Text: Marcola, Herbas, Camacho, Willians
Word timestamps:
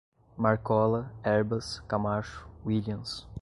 Marcola, 0.35 1.11
Herbas, 1.23 1.79
Camacho, 1.87 2.47
Willians 2.65 3.27